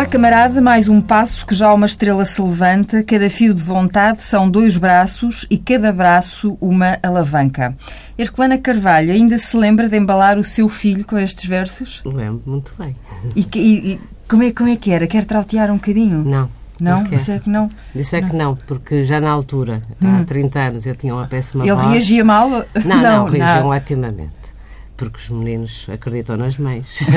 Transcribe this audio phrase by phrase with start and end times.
[0.00, 3.02] lá, camarada, mais um passo que já uma estrela se levanta.
[3.02, 7.76] Cada fio de vontade são dois braços e cada braço uma alavanca.
[8.16, 12.00] Herculana Carvalho ainda se lembra de embalar o seu filho com estes versos?
[12.06, 12.96] Lembro muito bem.
[13.36, 15.06] E, e, e como, é, como é que era?
[15.06, 16.24] Quer trautear um bocadinho?
[16.24, 16.48] Não.
[16.80, 17.04] Não?
[17.04, 17.68] Disse é que não?
[17.94, 20.20] Disse é que não, porque já na altura, hum.
[20.22, 21.88] há 30 anos, eu tinha uma péssima Ele voz.
[21.88, 22.48] reagia mal?
[22.48, 22.64] Não,
[22.96, 24.39] não, não reagiam otimamente
[25.00, 27.00] porque os meninos acreditam nas mães.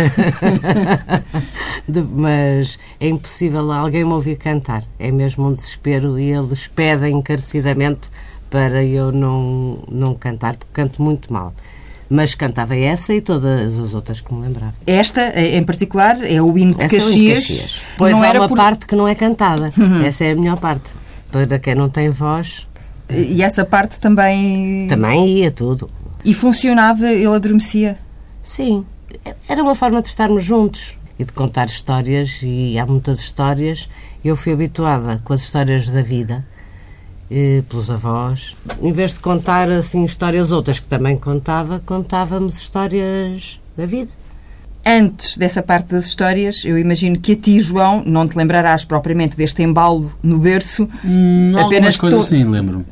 [1.86, 4.86] de, mas é impossível alguém me ouvir cantar.
[4.98, 8.10] É mesmo um desespero e eles pedem encarecidamente
[8.50, 11.54] para eu não, não cantar, porque canto muito mal.
[12.10, 14.74] Mas cantava essa e todas as outras que me lembrava.
[14.88, 17.04] Esta, em particular, é o hino de Caxias.
[17.04, 17.82] É o hino de Caxias.
[17.98, 18.56] Pois não há uma por...
[18.56, 19.74] parte que não é cantada.
[19.78, 20.06] Uhum.
[20.06, 20.94] Essa é a melhor parte.
[21.30, 22.66] Para quem não tem voz.
[23.10, 24.88] E essa parte também.
[24.88, 25.90] Também ia tudo.
[26.26, 27.98] E funcionava, ele adormecia?
[28.42, 28.86] Sim,
[29.48, 33.90] era uma forma de estarmos juntos e de contar histórias, e há muitas histórias.
[34.24, 36.46] Eu fui habituada com as histórias da vida,
[37.30, 38.56] eh, pelos avós.
[38.82, 44.10] Em vez de contar assim histórias outras que também contava, contávamos histórias da vida.
[44.86, 49.38] Antes dessa parte das histórias, eu imagino que a ti, João, não te lembrarás propriamente
[49.38, 50.90] deste embalo no berço.
[51.06, 52.36] Hum, apenas coisas to...
[52.36, 52.86] sim, lembro.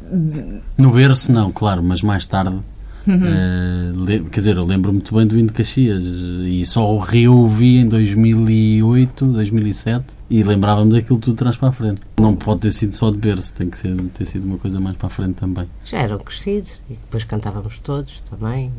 [0.78, 2.60] No berço não, claro, mas mais tarde
[3.08, 4.24] Uhum.
[4.24, 7.78] Uh, quer dizer, eu lembro muito bem do hino de Caxias e só o reouvi
[7.78, 12.02] em 2008, 2007 e lembrava-me daquilo tudo de trás para a frente.
[12.20, 14.96] Não pode ter sido só de berço, tem que ser, ter sido uma coisa mais
[14.96, 15.68] para a frente também.
[15.84, 18.72] Já eram crescidos e depois cantávamos todos também.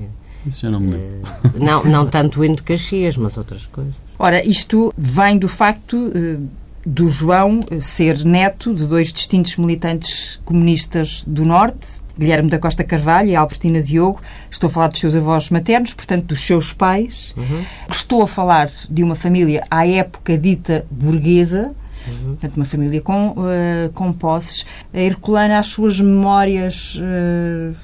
[0.47, 1.31] Isso já não me lembro.
[1.45, 4.01] Uh, não, não tanto o hino de Caxias, mas outras coisas.
[4.19, 5.97] Ora, isto vem do facto.
[5.97, 6.49] Uh,
[6.85, 13.29] do João ser neto de dois distintos militantes comunistas do Norte, Guilherme da Costa Carvalho
[13.31, 14.21] e Albertina Diogo.
[14.51, 17.35] Estou a falar dos seus avós maternos, portanto, dos seus pais.
[17.37, 17.65] Uhum.
[17.91, 21.75] Estou a falar de uma família à época dita burguesa,
[22.07, 22.31] Uhum.
[22.31, 24.67] Portanto, uma família com, uh, com posses.
[24.93, 26.97] A Herculana, as suas memórias.
[26.97, 27.77] Uh...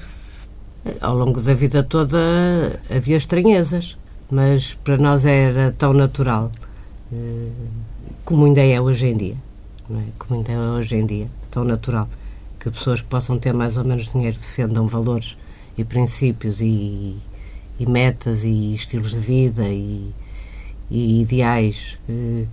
[0.99, 2.19] Ao longo da vida toda
[2.89, 3.97] havia estranhezas,
[4.29, 6.51] mas para nós era tão natural
[7.11, 7.51] uh,
[8.29, 9.35] como ainda é hoje em dia.
[9.89, 10.03] É?
[10.19, 12.07] Como ainda é hoje em dia, tão natural
[12.59, 15.35] que pessoas que possam ter mais ou menos dinheiro defendam valores
[15.75, 17.17] e princípios e,
[17.79, 20.13] e metas e estilos de vida e,
[20.91, 22.45] e ideais eh,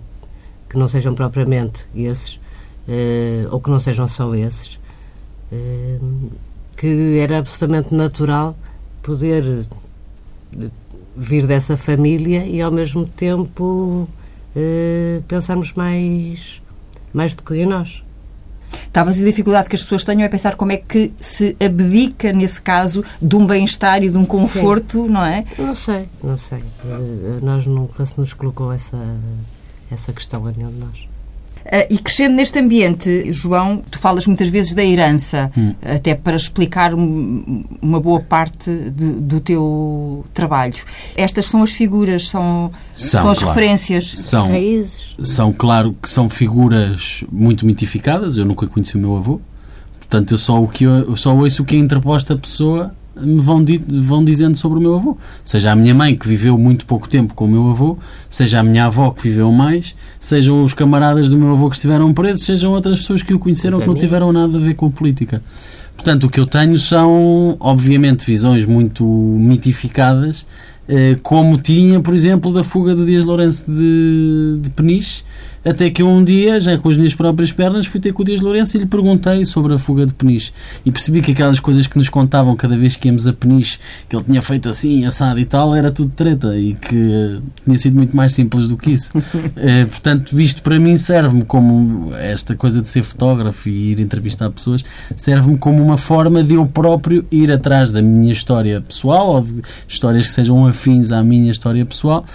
[0.67, 2.39] que não sejam propriamente esses
[2.89, 4.79] eh, ou que não sejam só esses
[5.51, 5.99] eh,
[6.75, 8.57] que era absolutamente natural
[9.03, 9.67] poder
[11.15, 14.09] vir dessa família e ao mesmo tempo
[14.59, 16.61] eh, pensarmos mais
[17.13, 18.03] mais do que em nós
[18.91, 22.61] Talvez a dificuldade que as pessoas tenham é pensar como é que se abdica, nesse
[22.61, 25.09] caso, de um bem-estar e de um conforto, Sim.
[25.09, 25.43] não é?
[25.57, 26.63] Não sei, não sei.
[26.83, 28.97] Eh, nós nunca se nos colocou essa,
[29.91, 31.07] essa questão a nenhum de nós.
[31.67, 35.73] Uh, e crescendo neste ambiente, João, tu falas muitas vezes da herança, hum.
[35.81, 40.75] até para explicar um, uma boa parte de, do teu trabalho.
[41.15, 43.53] Estas são as figuras, são, são, são as claro.
[43.53, 44.13] referências.
[44.15, 45.17] São, raízes.
[45.21, 48.37] São, claro, que são figuras muito mitificadas.
[48.37, 49.41] Eu nunca conheci o meu avô.
[49.99, 52.93] Portanto, eu só, o que eu, eu só ouço o que é interposta a pessoa
[53.21, 53.63] me vão,
[54.01, 55.17] vão dizendo sobre o meu avô.
[55.43, 57.97] Seja a minha mãe, que viveu muito pouco tempo com o meu avô,
[58.29, 62.13] seja a minha avó, que viveu mais, sejam os camaradas do meu avô que estiveram
[62.13, 65.41] presos, sejam outras pessoas que o conheceram que não tiveram nada a ver com política.
[65.95, 70.45] Portanto, o que eu tenho são, obviamente, visões muito mitificadas,
[70.87, 75.23] eh, como tinha, por exemplo, da fuga do Dias Lourenço de, de Peniche,
[75.69, 78.39] até que um dia, já com as minhas próprias pernas, fui ter com o Dias
[78.39, 80.51] Lourenço e lhe perguntei sobre a fuga de Peniche.
[80.85, 84.15] E percebi que aquelas coisas que nos contavam cada vez que íamos a Peniche, que
[84.15, 88.15] ele tinha feito assim, assado e tal, era tudo treta e que tinha sido muito
[88.15, 89.11] mais simples do que isso.
[89.55, 94.49] é, portanto, isto para mim serve-me como esta coisa de ser fotógrafo e ir entrevistar
[94.49, 94.83] pessoas,
[95.15, 99.61] serve-me como uma forma de eu próprio ir atrás da minha história pessoal ou de
[99.87, 102.25] histórias que sejam afins à minha história pessoal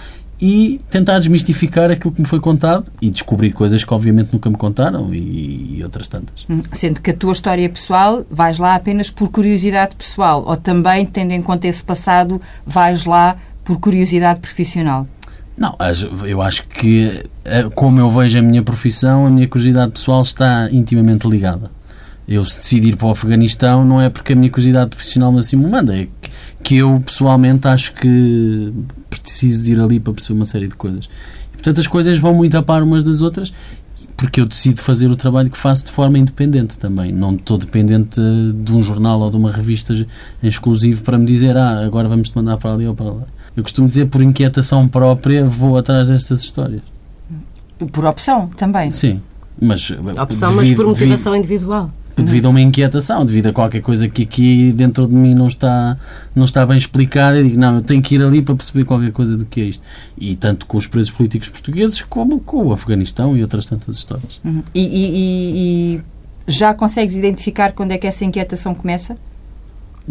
[0.45, 4.57] e tentar desmistificar aquilo que me foi contado e descobrir coisas que obviamente nunca me
[4.57, 6.45] contaram e, e, outras tantas.
[6.49, 11.05] Hum, sendo que a tua história pessoal vais lá apenas por curiosidade pessoal ou também,
[11.05, 15.07] tendo em conta esse passado, vais lá por curiosidade profissional?
[15.55, 15.77] Não,
[16.25, 20.67] eu acho que eh, como eu vejo a minha profissão, a minha curiosidade pessoal está
[20.73, 21.71] intimamente ligada.
[22.27, 25.39] Eu se decidir ir para o Afeganistão não é porque a minha curiosidade profissional me
[25.39, 26.07] assim me manda, é
[26.63, 28.73] que eu pessoalmente acho que
[29.09, 31.09] preciso de ir ali para perceber uma série de coisas.
[31.53, 33.51] E, portanto, as coisas vão muito a par umas das outras
[34.15, 37.11] porque eu decido fazer o trabalho que faço de forma independente também.
[37.11, 41.57] Não estou dependente de um jornal ou de uma revista em exclusivo para me dizer
[41.57, 43.23] ah, agora vamos te mandar para ali ou para lá.
[43.55, 46.81] Eu costumo dizer, por inquietação própria, vou atrás destas histórias.
[47.91, 48.91] Por opção também.
[48.91, 49.21] Sim,
[49.61, 49.91] mas...
[50.21, 51.91] Opção, mas por motivação individual.
[52.15, 55.97] Devido a uma inquietação, devido a qualquer coisa que aqui dentro de mim não está,
[56.35, 59.11] não está bem explicada, eu digo, não, eu tenho que ir ali para perceber qualquer
[59.11, 59.83] coisa do que é isto.
[60.17, 64.39] E tanto com os presos políticos portugueses, como com o Afeganistão e outras tantas histórias.
[64.45, 64.63] Uhum.
[64.75, 66.01] E, e, e
[66.47, 69.17] já consegues identificar quando é que essa inquietação começa?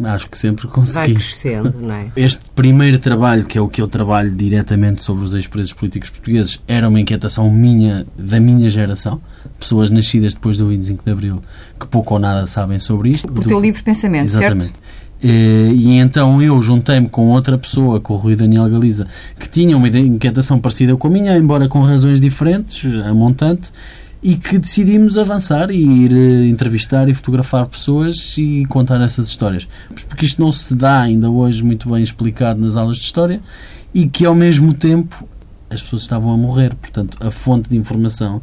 [0.04, 1.12] Acho que sempre consegui.
[1.12, 2.06] Vai crescendo, não é?
[2.16, 6.58] Este primeiro trabalho, que é o que eu trabalho diretamente sobre os ex-presos políticos portugueses,
[6.66, 9.20] era uma inquietação minha, da minha geração.
[9.58, 11.42] Pessoas nascidas depois do 25 de Abril,
[11.78, 13.30] que pouco ou nada sabem sobre isto.
[13.30, 14.72] Por teu livre pensamento, Exatamente.
[14.72, 14.80] certo?
[15.24, 19.06] E então eu juntei-me com outra pessoa, com o Rui Daniel Galiza,
[19.38, 23.70] que tinha uma inquietação parecida com a minha, embora com razões diferentes, a montante,
[24.22, 29.66] e que decidimos avançar e ir eh, entrevistar e fotografar pessoas e contar essas histórias.
[30.08, 33.40] Porque isto não se dá ainda hoje muito bem explicado nas aulas de história
[33.92, 35.26] e que ao mesmo tempo
[35.68, 36.74] as pessoas estavam a morrer.
[36.76, 38.40] Portanto, a fonte de informação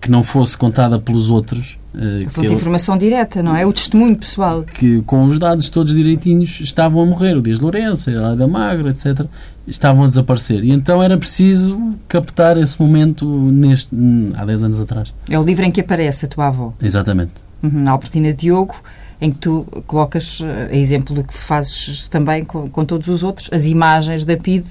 [0.00, 1.76] que não fosse contada pelos outros.
[1.98, 3.66] A fonte de informação direta, não é?
[3.66, 4.62] O testemunho pessoal.
[4.62, 7.36] Que com os dados todos direitinhos estavam a morrer.
[7.36, 9.26] O Dias Lourenço, a da Magra, etc.
[9.66, 10.64] Estavam a desaparecer.
[10.64, 13.90] E então era preciso captar esse momento neste,
[14.36, 15.12] há 10 anos atrás.
[15.28, 16.72] É o livro em que aparece a tua avó.
[16.80, 17.32] Exatamente.
[17.62, 18.76] Uhum, Albertina Diogo,
[19.20, 23.48] em que tu colocas, a exemplo do que fazes também com, com todos os outros,
[23.52, 24.64] as imagens da PID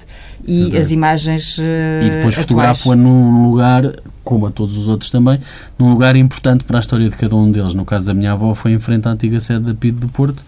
[0.44, 0.76] e Exatamente.
[0.78, 1.62] as imagens uh,
[2.06, 3.92] E depois fotografo-a num lugar,
[4.24, 5.38] como a todos os outros também,
[5.78, 7.74] num lugar importante para a história de cada um deles.
[7.74, 10.42] No caso da minha avó, foi em frente à antiga sede da PID do Porto,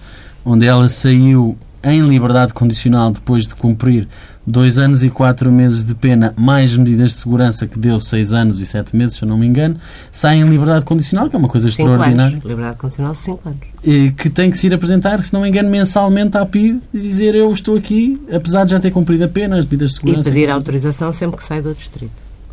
[0.44, 4.08] onde ela saiu em liberdade condicional depois de cumprir
[4.50, 8.60] dois anos e quatro meses de pena, mais medidas de segurança que deu seis anos
[8.60, 9.76] e sete meses, se eu não me engano,
[10.10, 12.34] sai em liberdade condicional, que é uma coisa cinco extraordinária.
[12.34, 12.44] Anos.
[12.44, 13.60] Liberdade condicional de cinco anos.
[13.82, 16.98] E que tem que se ir apresentar, se não me engano, mensalmente à PID e
[16.98, 20.28] dizer eu estou aqui, apesar de já ter cumprido a pena, as medidas de segurança.
[20.28, 22.12] E pedir autorização sempre que sai do distrito.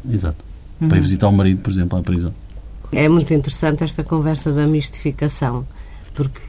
[0.10, 0.46] Exato.
[0.80, 0.88] Uhum.
[0.88, 2.34] Para ir visitar o marido, por exemplo, à prisão.
[2.92, 5.66] É muito interessante esta conversa da mistificação,
[6.16, 6.40] porque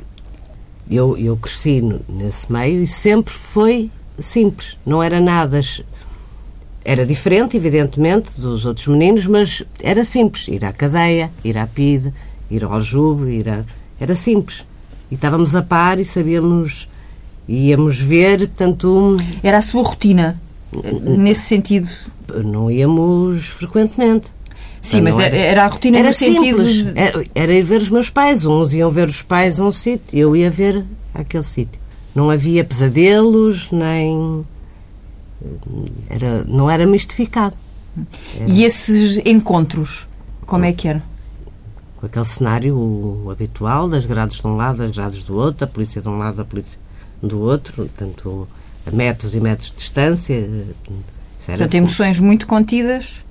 [0.91, 5.61] eu, eu cresci nesse meio e sempre foi simples, não era nada.
[6.85, 10.49] Era diferente, evidentemente, dos outros meninos, mas era simples.
[10.49, 12.12] Ir à cadeia, ir à PIDE,
[12.50, 13.65] ir ao aljube, ir a...
[14.00, 14.65] era simples.
[15.11, 16.88] E estávamos a par e sabíamos,
[17.49, 19.17] íamos ver, portanto...
[19.43, 20.41] Era a sua rotina,
[21.03, 21.88] nesse sentido?
[22.44, 24.31] Não íamos frequentemente.
[24.81, 26.64] Sim, mas era, era, a rotina era no sentido...
[26.64, 26.99] De...
[26.99, 28.47] Era, era ir ver os meus pais.
[28.47, 31.81] Uns iam ver os pais a um sítio, eu ia ver aquele sítio.
[32.19, 34.44] Não havia pesadelos, nem.
[36.11, 37.56] Era, não era mistificado.
[38.37, 38.50] Era...
[38.50, 40.09] E esses encontros,
[40.44, 41.03] como é que eram?
[41.97, 46.03] Com aquele cenário habitual das grades de um lado, das grades do outro, a polícia
[46.03, 46.76] de um lado, a polícia
[47.23, 48.49] do outro, tanto
[48.85, 50.50] a metros e metros de distância.
[51.47, 53.23] Portanto, emoções muito contidas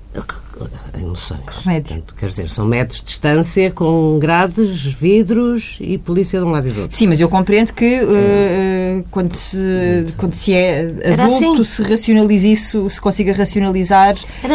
[0.98, 1.40] emoções.
[1.46, 1.88] Que remédio.
[1.88, 6.68] Portanto, quer dizer, são metros de distância com grades, vidros e polícia de um lado
[6.68, 6.96] e do outro.
[6.96, 10.80] Sim, mas eu compreendo que uh, quando, se, quando se é
[11.12, 11.64] adulto assim.
[11.64, 14.16] se racionaliza isso, se consiga racionalizar.
[14.42, 14.54] Era,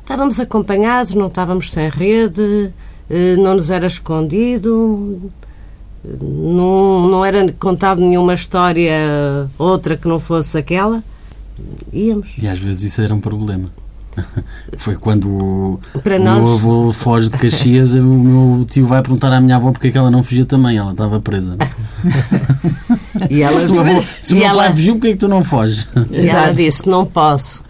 [0.00, 2.72] estávamos acompanhados, não estávamos sem rede,
[3.08, 5.30] eh, não nos era escondido.
[6.04, 11.02] Não, não era contado nenhuma história outra que não fosse aquela.
[11.92, 12.30] Íamos.
[12.36, 13.70] E às vezes isso era um problema.
[14.76, 16.40] Foi quando o, Para o nós...
[16.40, 19.90] meu avô foge de Caxias, o meu tio vai perguntar à minha avó porque é
[19.90, 21.56] que ela não fugia também, ela estava presa.
[23.30, 24.64] e ela, se o, avô, se o meu ela...
[24.64, 25.88] pai fugiu, porque é que tu não foges?
[26.10, 27.64] E ela disse: Não posso,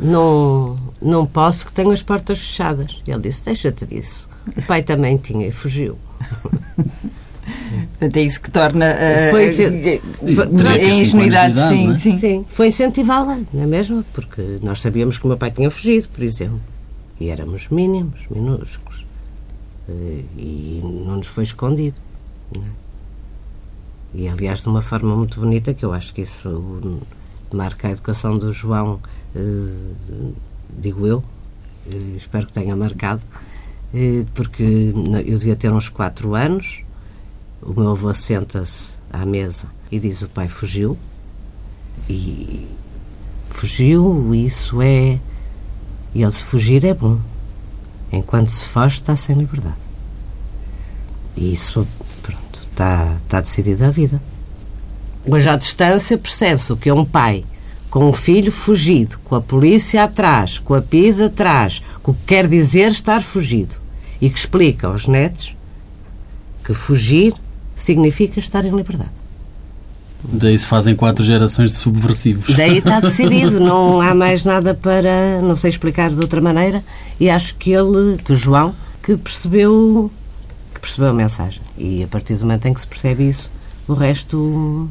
[0.00, 3.02] não, não posso, que tenho as portas fechadas.
[3.06, 4.28] E ele disse: Deixa-te disso.
[4.56, 5.98] O pai também tinha e fugiu.
[7.98, 8.96] Portanto, é isso que torna
[9.30, 11.96] foi, a ingenuidade, sim, é?
[11.96, 12.18] sim.
[12.18, 12.46] sim.
[12.48, 14.04] Foi incentivá-la, não é mesmo?
[14.12, 16.60] Porque nós sabíamos que o meu pai tinha fugido, por exemplo.
[17.20, 19.04] E éramos mínimos, minúsculos.
[19.88, 21.96] Uh, e não nos foi escondido.
[22.54, 22.60] É?
[24.14, 27.00] E, aliás, de uma forma muito bonita, que eu acho que isso
[27.52, 29.00] marca a educação do João,
[29.34, 30.34] uh,
[30.78, 31.22] digo eu,
[32.16, 33.22] espero que tenha marcado,
[34.34, 34.92] porque
[35.26, 36.82] eu devia ter uns 4 anos
[37.62, 40.96] o meu avô senta-se à mesa e diz: O pai fugiu.
[42.08, 42.66] E
[43.50, 45.18] fugiu, isso é.
[46.14, 47.18] E ele se fugir é bom.
[48.10, 49.76] Enquanto se foge, está sem liberdade.
[51.36, 51.86] E isso,
[52.22, 54.20] pronto, está, está decidido a vida.
[55.26, 57.44] Mas à distância percebe-se o que é um pai
[57.90, 62.24] com um filho fugido, com a polícia atrás, com a PIDE atrás, com o que
[62.26, 63.76] quer dizer estar fugido.
[64.20, 65.54] E que explica aos netos
[66.64, 67.34] que fugir
[67.82, 69.10] significa estar em liberdade.
[70.22, 72.54] Daí se fazem quatro gerações de subversivos.
[72.56, 76.82] Daí está decidido, não há mais nada para, não sei explicar de outra maneira,
[77.20, 80.10] e acho que ele, que o João, que percebeu,
[80.74, 81.62] que percebeu a mensagem.
[81.76, 83.50] E a partir do momento em que se percebe isso,
[83.86, 84.90] o resto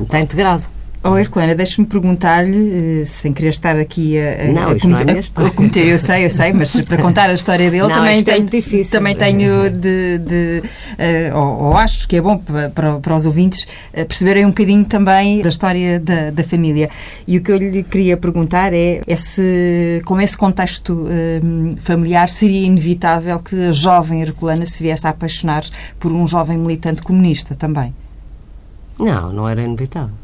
[0.00, 0.64] está integrado.
[1.04, 5.48] Oh, Herculana, deixe-me perguntar-lhe, eh, sem querer estar aqui a, a, Não, a não é
[5.48, 8.22] a cometer, eu sei, eu sei, mas para contar a história dele Não, também é
[8.22, 8.92] tenho, difícil.
[8.92, 10.62] também tenho de, de
[10.96, 14.50] eh, ou, ou acho que é bom para, para, para os ouvintes eh, perceberem um
[14.50, 16.88] bocadinho também da história da, da família.
[17.26, 21.40] E o que eu lhe queria perguntar é, é se, com esse contexto eh,
[21.80, 25.64] familiar, seria inevitável que a jovem Herculana se viesse a apaixonar
[25.98, 27.92] por um jovem militante comunista também.
[29.00, 30.21] Não, não era inevitável.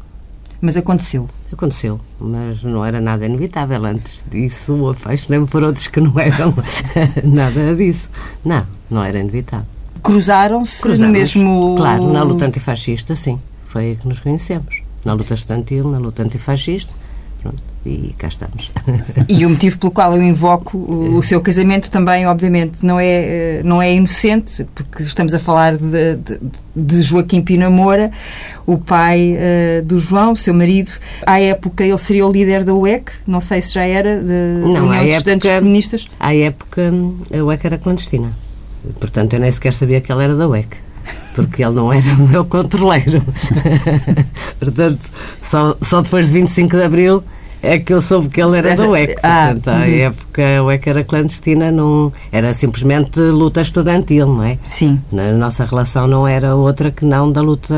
[0.61, 1.27] Mas aconteceu.
[1.51, 3.85] Aconteceu, mas não era nada inevitável.
[3.85, 6.53] Antes disso, apaixonei-me por outros que não eram
[7.23, 8.09] nada disso.
[8.43, 9.65] Não, não era inevitável.
[10.03, 11.75] Cruzaram-se no Cruzamos, mesmo.
[11.77, 13.39] Claro, na luta antifascista, sim.
[13.67, 14.81] Foi aí que nos conhecemos.
[15.05, 16.93] Na luta estudantil, na luta antifascista.
[17.41, 18.71] Pronto, e cá estamos.
[19.27, 23.05] E o motivo pelo qual eu invoco o, o seu casamento também, obviamente, não é,
[23.05, 26.39] eh, não é inocente, porque estamos a falar de, de,
[26.75, 28.11] de Joaquim Pina Moura,
[28.65, 30.91] o pai eh, do João, seu marido.
[31.25, 34.87] À época ele seria o líder da UEC, não sei se já era, da Não,
[34.87, 36.07] União à de Estudantes Comunistas.
[36.19, 36.91] À época,
[37.33, 38.31] a UEC era clandestina.
[38.99, 40.77] Portanto, eu nem sequer sabia que ele era da UEC.
[41.33, 43.23] Porque ele não era o meu controleiro.
[44.59, 44.99] Portanto,
[45.41, 47.23] só, só depois de 25 de Abril
[47.61, 49.15] é que eu soube que ele era da UEC.
[49.23, 49.99] Ah, Portanto, à uhum.
[49.99, 54.57] época a UEC era clandestina, não, era simplesmente luta estudantil, não é?
[54.65, 55.01] Sim.
[55.11, 57.75] A nossa relação não era outra que não da luta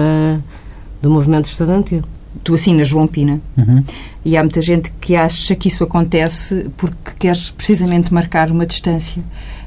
[1.01, 2.03] do movimento estudantil.
[2.43, 3.39] Tu assinas João Pina.
[3.57, 3.83] Uhum.
[4.25, 9.21] E há muita gente que acha que isso acontece porque queres precisamente marcar uma distância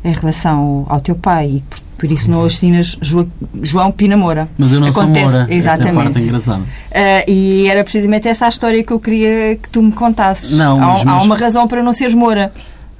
[0.04, 3.26] em relação ao, ao teu pai e por, por isso não assinas Joa-
[3.62, 4.48] João Pina Moura.
[4.58, 5.42] Mas eu não Acontece- sou Moura.
[5.44, 5.94] Essa é a Exatamente.
[6.04, 6.62] parte engraçada.
[6.92, 10.52] Ah, e era precisamente essa a história que eu queria que tu me contasses.
[10.52, 12.52] Não, há, os há meus- uma razão para não seres Moura.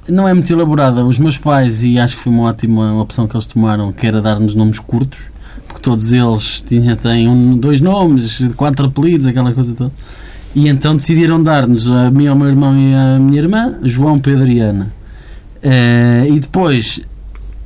[0.07, 1.03] Não é muito elaborada.
[1.03, 4.21] Os meus pais, e acho que foi uma ótima opção que eles tomaram, que era
[4.21, 5.19] dar-nos nomes curtos,
[5.85, 9.91] todos eles tinham, têm um, dois nomes, quatro apelidos, aquela coisa toda.
[10.55, 14.47] E então decidiram dar-nos a mim, ao meu irmão e à minha irmã, João Pedro
[14.47, 14.91] e Ana.
[15.61, 17.01] Eh, e depois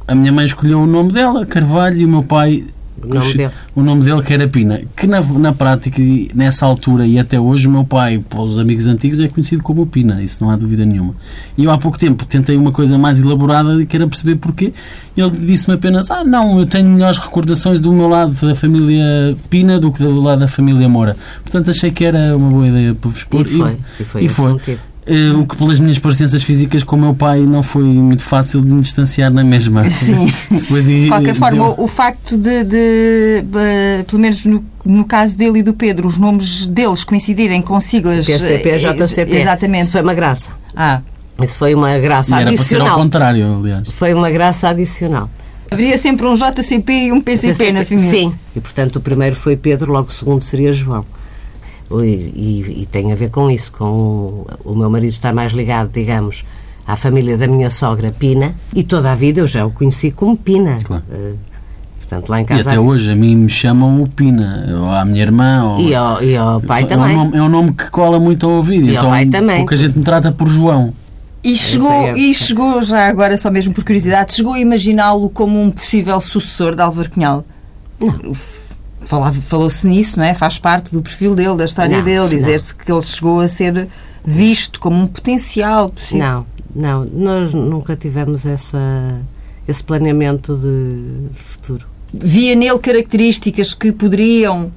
[0.05, 2.65] a minha mãe escolheu o nome dela, Carvalho, e o meu pai
[3.03, 3.51] O nome dele.
[3.75, 7.39] o nome dele que era Pina, que na, na prática, e nessa altura e até
[7.39, 10.55] hoje, o meu pai, para os amigos antigos, é conhecido como Pina, isso não há
[10.55, 11.13] dúvida nenhuma.
[11.57, 14.73] E eu há pouco tempo tentei uma coisa mais elaborada e quero perceber porquê.
[15.15, 19.35] E ele disse-me apenas: Ah, não, eu tenho melhores recordações do meu lado da família
[19.49, 21.15] Pina do que do lado da família Moura.
[21.43, 23.45] Portanto, achei que era uma boa ideia para vos E expor.
[23.45, 23.77] foi.
[23.99, 24.49] E foi, e esse foi.
[24.49, 24.79] o motivo.
[25.09, 28.61] Eh, o que pelas minhas parecenças físicas com o meu pai não foi muito fácil
[28.61, 29.87] de me distanciar na mesma.
[29.89, 30.31] Sim.
[30.51, 35.03] Depois, De qualquer deu- forma, o, o facto de, de, eh, pelo menos no, no
[35.05, 38.25] caso dele e do Pedro, os nomes deles coincidirem com siglas.
[38.25, 39.35] PCP, eh, JCP.
[39.35, 39.83] Exatamente.
[39.83, 40.49] Isso foi uma graça.
[40.75, 41.01] Ah,
[41.41, 42.95] Isso foi uma E graça era para ser ao adicional.
[42.97, 43.89] contrário, aliás.
[43.89, 45.29] Foi uma graça adicional.
[45.71, 48.09] haveria sempre um JCP e um PCP na família.
[48.09, 51.03] Sim, e portanto o primeiro foi Pedro, logo o segundo seria João.
[51.91, 55.51] E, e- e tem a ver com isso, com o, o meu marido estar mais
[55.53, 56.43] ligado, digamos,
[56.85, 60.37] à família da minha sogra Pina, e toda a vida eu já o conheci como
[60.37, 60.79] Pina.
[60.83, 61.03] Claro.
[61.11, 61.33] Eh,
[61.97, 62.69] portanto, lá em E casa.
[62.69, 65.63] até hoje a mim me chamam o Pina, ou à minha irmã.
[65.63, 65.79] Ou...
[65.81, 67.15] E ao, e ao pai é, também.
[67.15, 68.85] um nome, é um nome que cola muito ao ouvido.
[68.85, 69.57] E ao então, pai também.
[69.57, 70.93] Pouca gente me trata por João.
[71.43, 75.59] E chegou, é e chegou, já agora, só mesmo por curiosidade, chegou a imaginá-lo como
[75.59, 77.45] um possível sucessor de Álvaro Cunhal?
[77.99, 78.33] Não.
[79.09, 80.33] Falou-se nisso, não é?
[80.35, 82.29] Faz parte do perfil dele, da história Não, dele, não.
[82.29, 83.87] dizer-se que ele chegou a ser
[84.23, 86.19] visto como um potencial possível.
[86.19, 88.77] Não, não, nós nunca tivemos essa,
[89.67, 91.87] esse planeamento de futuro.
[92.13, 94.71] Via nele características que poderiam.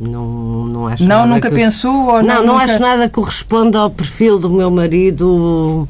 [0.00, 2.06] Não, não acho Não, nunca que- pensou?
[2.14, 2.64] Ou Não, não nunca...
[2.64, 5.86] acho nada que corresponda ao perfil do meu marido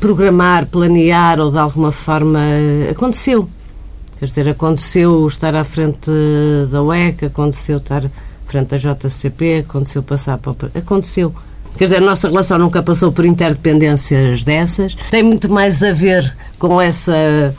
[0.00, 2.40] programar, planear ou de alguma forma
[2.90, 3.48] aconteceu.
[4.18, 6.10] Quer dizer, aconteceu estar à frente
[6.70, 8.10] da UEC, aconteceu estar à
[8.46, 10.54] frente da JCP, aconteceu passar para.
[10.74, 11.34] Aconteceu.
[11.76, 14.94] Quer dizer, a nossa relação nunca passou por interdependências dessas.
[15.10, 17.54] Tem muito mais a ver com essa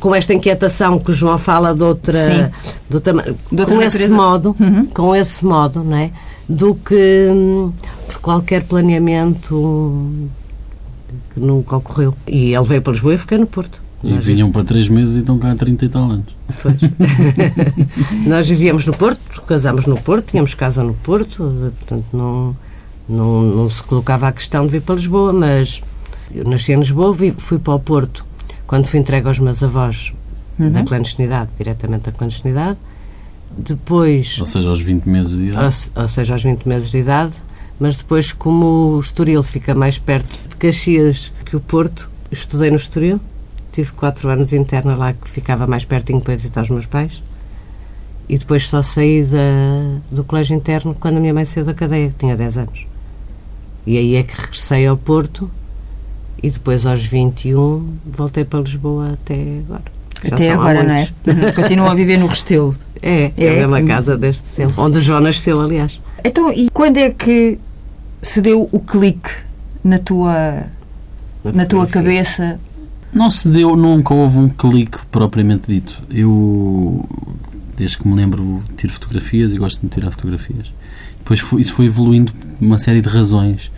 [0.00, 2.50] com esta inquietação que o João fala de outra, Sim.
[2.90, 4.14] de outra De outra com esse natureza.
[4.14, 4.86] modo, Uhum.
[4.86, 6.10] com esse modo, não é?
[6.48, 7.72] Do que hum,
[8.06, 10.10] por qualquer planeamento
[11.32, 12.12] que nunca ocorreu.
[12.26, 13.80] E ele veio para Lisboa e fiquei no Porto.
[14.02, 16.26] E Nós vinham para três meses e estão cá há 30 e tal anos.
[16.62, 16.76] Pois.
[18.26, 22.56] Nós vivíamos no Porto, casámos no Porto, tínhamos casa no Porto, portanto não,
[23.08, 25.80] não, não se colocava a questão de vir para Lisboa, mas
[26.32, 28.24] eu nasci em Lisboa, vi- fui para o Porto
[28.66, 30.12] quando fui entregue aos meus avós
[30.58, 32.78] da clandestinidade, diretamente da clandestinidade,
[33.56, 35.90] Depois, Ou seja, aos 20 meses de idade.
[35.96, 37.32] ou, ou seja, aos 20 meses de idade,
[37.80, 42.76] mas depois, como o Estoril fica mais perto de Caxias que o Porto, estudei no
[42.76, 43.20] Estoril.
[43.72, 47.22] Tive quatro anos interna lá, que ficava mais pertinho para visitar os meus pais.
[48.28, 49.38] E depois só saí da,
[50.10, 52.86] do colégio interno quando a minha mãe saiu da cadeia, que tinha 10 anos.
[53.86, 55.50] E aí é que regressei ao Porto
[56.42, 59.34] e depois aos 21 voltei para Lisboa até
[59.64, 59.82] agora.
[60.24, 61.08] Já Até agora, não é?
[61.54, 62.76] Continuam a viver no Restelo.
[63.00, 63.50] É, é, É.
[63.64, 64.74] a mesma casa desde sempre.
[64.76, 66.00] Onde o João nasceu, aliás.
[66.24, 67.58] Então, e quando é que
[68.20, 69.30] se deu o clique
[69.84, 70.64] na tua,
[71.44, 71.90] na tua fotografia.
[71.92, 72.60] cabeça?
[73.12, 76.02] Não se deu, nunca houve um clique propriamente dito.
[76.10, 77.04] Eu,
[77.76, 80.72] desde que me lembro, tiro fotografias e gosto de tirar fotografias.
[81.18, 83.70] Depois foi- isso foi evoluindo por uma série de razões.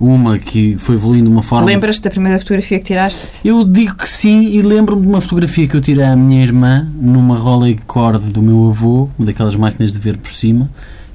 [0.00, 1.66] Uma que foi evoluindo de uma forma.
[1.66, 3.38] Lembras-te da primeira fotografia que tiraste?
[3.44, 6.88] Eu digo que sim e lembro-me de uma fotografia que eu tirei à minha irmã
[7.00, 10.70] numa Rolei Cord do meu avô, uma daquelas máquinas de ver por cima,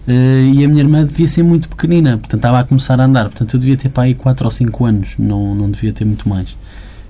[0.05, 3.24] eh, e a minha irmã devia ser muito pequenina, portanto estava a começar a andar,
[3.29, 6.27] portanto eu devia ter para aí 4 ou 5 anos, não, não devia ter muito
[6.27, 6.53] mais.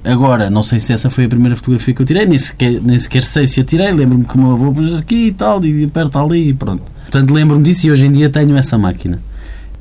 [0.04, 3.00] Agora, não sei se essa foi a primeira fotografia que eu tirei, nem sequer, nem
[3.00, 5.86] sequer sei se a tirei, lembro-me que o meu avô pôs aqui e tal, e
[5.86, 6.84] aperta ali e pronto.
[7.04, 9.22] Portanto, lembro-me disso e hoje em dia tenho essa máquina.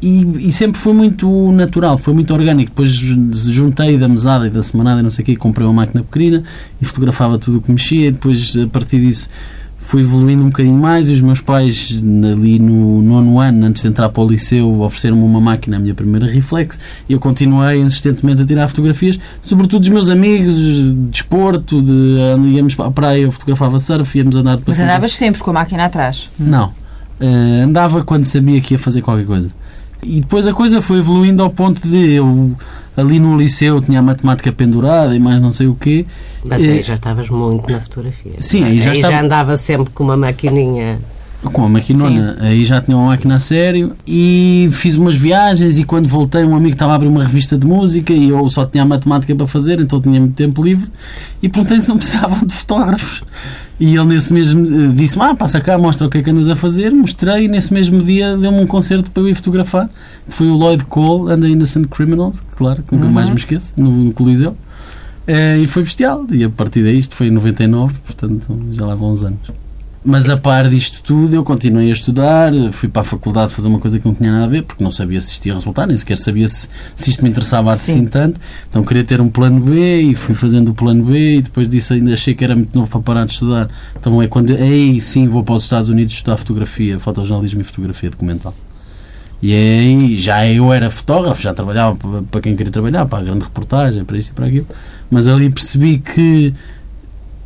[0.00, 2.70] E, e sempre foi muito natural, foi muito orgânico.
[2.70, 6.02] Depois juntei da mesada e da semanada e não sei o quê, comprei uma máquina
[6.02, 6.42] pequenina
[6.80, 8.08] e fotografava tudo o que mexia.
[8.08, 9.28] E depois, a partir disso,
[9.82, 11.08] fui evoluindo um bocadinho mais.
[11.08, 12.00] E os meus pais,
[12.32, 15.94] ali no nono ano, antes de entrar para o liceu, ofereceram-me uma máquina, a minha
[15.94, 16.78] primeira reflex.
[17.08, 21.92] E eu continuei insistentemente a tirar fotografias, sobretudo dos meus amigos, de desporto, de,
[22.54, 25.54] íamos para a praia, eu fotografava surf, íamos andar de Mas andavas sempre com a
[25.54, 26.28] máquina atrás.
[26.38, 26.72] Não.
[27.20, 29.50] Eh, andava quando sabia que ia fazer qualquer coisa.
[30.04, 32.52] E depois a coisa foi evoluindo ao ponto de eu,
[32.96, 36.04] ali no liceu, tinha a matemática pendurada e mais não sei o quê.
[36.44, 38.32] Mas aí já estavas muito na fotografia.
[38.38, 40.98] Sim, aí já estava- andava sempre com uma maquininha.
[41.52, 45.82] Com a maquinona, aí já tinha uma máquina a sério e fiz umas viagens e
[45.82, 48.84] quando voltei um amigo estava a abrir uma revista de música e eu só tinha
[48.84, 50.88] a matemática para fazer, então tinha muito tempo livre
[51.42, 53.24] e perguntei se não precisavam de fotógrafos.
[53.80, 56.48] E ele nesse mesmo eh, disse-me, ah, passa cá, mostra o que é que andas
[56.48, 56.92] a fazer.
[56.92, 59.88] Mostrei e nesse mesmo dia deu-me um concerto para eu ir fotografar,
[60.26, 63.12] que foi o Lloyd Cole and the Innocent Criminals, claro, que nunca Uhum.
[63.12, 64.56] mais me esqueço, no, no Coliseu.
[65.26, 66.24] Eh, e foi bestial.
[66.32, 69.40] E a partir daí, isto foi em 99, portanto já lá vão uns anos.
[70.04, 73.78] Mas a par disto tudo, eu continuei a estudar, fui para a faculdade fazer uma
[73.78, 75.96] coisa que não tinha nada a ver, porque não sabia se isto ia resultar, nem
[75.96, 77.92] sequer sabia se, se isto me interessava Sim.
[77.92, 78.40] assim tanto.
[78.68, 81.94] Então queria ter um plano B e fui fazendo o plano B e depois disso
[81.94, 83.68] ainda achei que era muito novo para parar de estudar.
[83.96, 88.10] Então é quando, aí sim, vou para os Estados Unidos estudar fotografia, fotojornalismo e fotografia
[88.10, 88.52] documental.
[89.40, 93.22] E aí já eu era fotógrafo, já trabalhava para- para quem queria trabalhar, para a
[93.22, 94.66] grande reportagem, para isto e para aquilo.
[95.08, 96.52] Mas ali percebi que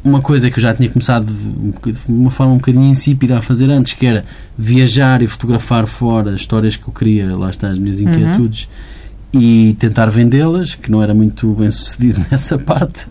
[0.06, 1.72] uma coisa que eu já tinha começado de um
[2.08, 4.24] uma forma um bocadinho insípida a fazer antes, que era
[4.56, 8.68] viajar e fotografar fora histórias que eu queria, lá está as minhas inquietudes,
[9.34, 13.06] e tentar vendê-las, que não era muito bem sucedido nessa parte,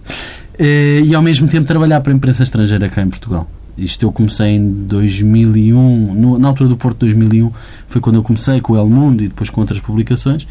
[0.58, 3.50] eh, e ao mesmo tempo trabalhar para a imprensa estrangeira cá em Portugal.
[3.78, 7.52] Isto eu comecei em 2001, no- na altura do Porto 2001,
[7.88, 10.48] foi quando eu comecei com o El Mundo e depois com outras publicações,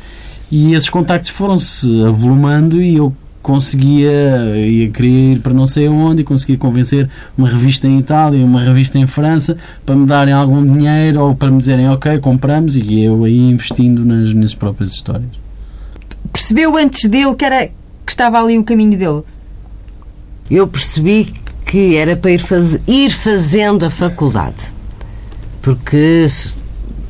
[0.51, 6.23] e esses contactos foram-se avolumando e eu conseguia, ia querer ir para não sei aonde
[6.23, 9.55] e conseguia convencer uma revista em Itália, uma revista em França
[9.85, 14.03] para me darem algum dinheiro ou para me dizerem ok, compramos e eu aí investindo
[14.03, 15.29] nas minhas próprias histórias.
[16.33, 17.73] Percebeu antes dele que, era, que
[18.09, 19.23] estava ali o caminho dele?
[20.51, 21.35] Eu percebi
[21.67, 22.79] que era para ir, faz...
[22.89, 24.73] ir fazendo a faculdade.
[25.61, 26.59] Porque se-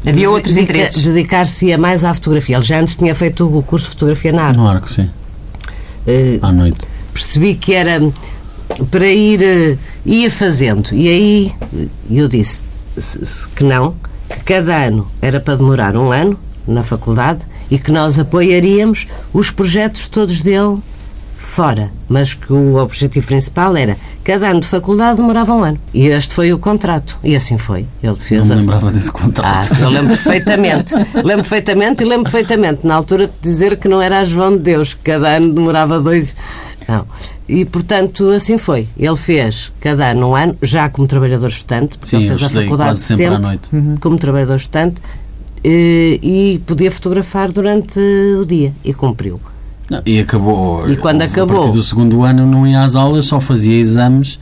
[0.06, 1.02] Havia outros interesses.
[1.02, 2.56] Dedicar-se-ia mais à fotografia.
[2.56, 4.56] Ele já antes tinha feito o curso de fotografia na ARC.
[4.56, 5.08] No arco, sim,
[6.42, 6.80] à noite.
[7.12, 8.00] percebi que era
[8.90, 12.62] para ir eh, ia fazendo e aí eh, eu disse
[12.98, 13.94] se- se- que não
[14.28, 19.50] que cada ano era para demorar um ano na faculdade e que nós apoiaríamos os
[19.50, 20.78] projetos todos dele
[21.44, 26.06] fora mas que o objetivo principal era cada ano de faculdade demorava um ano e
[26.06, 29.12] este foi o contrato e assim foi ele fez Não me a- lembrava desse ah,
[29.12, 29.74] contrato.
[29.80, 30.94] eu lembro perfeitamente.
[31.14, 34.62] lembro perfeitamente e lembro perfeitamente na altura de dizer que não era a João de
[34.62, 36.34] Deus, que cada ano demorava dois.
[36.88, 37.06] Não.
[37.48, 38.88] E portanto, assim foi.
[38.96, 42.50] Ele fez cada ano um ano, já como trabalhador estudante, porque Sim, ele eu fez
[42.56, 43.70] a faculdade quase sempre à noite.
[44.00, 45.00] como trabalhador estudante
[45.62, 47.98] eh, e podia fotografar durante
[48.40, 49.40] o dia e cumpriu.
[49.90, 50.90] Não, e acabou.
[50.90, 51.60] E quando a acabou?
[51.62, 54.38] partir do segundo ano não ia às aulas, só fazia exames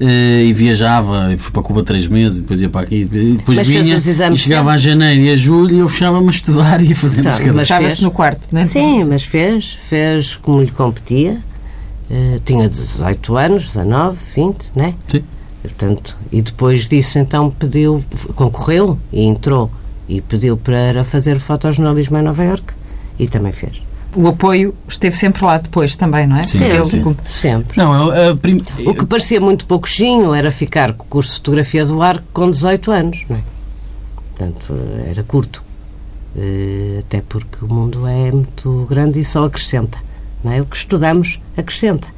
[0.00, 1.32] eh, e viajava.
[1.34, 3.02] E fui para Cuba três meses, e depois ia para aqui.
[3.02, 3.04] E
[3.36, 4.74] depois Mas fez vinha os exames e chegava sempre?
[4.74, 7.38] a janeiro e a julho e eu fechava-me a estudar e ia fazendo Claro, as
[7.38, 7.56] cadeiras.
[7.56, 8.00] Mas Fechava-se fez.
[8.04, 8.66] no quarto, não é?
[8.66, 11.38] Sim, mas fez, fez como lhe competia.
[12.10, 14.94] Eh, tinha 18 anos, 19, 20, né?
[15.08, 15.22] Sim.
[15.62, 18.02] Portanto, e depois disso, então, pediu,
[18.36, 19.68] concorreu e entrou
[20.08, 22.72] e pediu para fazer fotojornalismo em Nova Iorque
[23.18, 23.82] e também fez.
[24.16, 26.42] O apoio esteve sempre lá depois também, não é?
[26.42, 27.00] Sim, Porque sim.
[27.06, 27.76] ele- Sempre.
[27.78, 31.36] Não, a, a prim- O que parecia muito pouquinho era ficar com o curso de
[31.36, 33.40] fotografia do arco com 18 anos, não é?
[34.34, 34.74] Portanto,
[35.08, 35.62] era curto.
[36.36, 39.98] Eh, Até porque o mundo é muito grande e só acrescenta.
[40.42, 40.60] Não é?
[40.60, 42.08] O que estudamos acrescenta.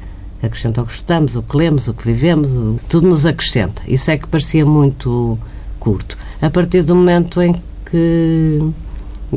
[0.41, 2.49] Acrescenta o que estudamos, o que lemos, o que vivemos,
[2.87, 3.81] tudo nos acrescenta.
[3.87, 5.37] Isso é que parecia muito
[5.79, 6.17] curto.
[6.41, 8.61] A partir do momento em que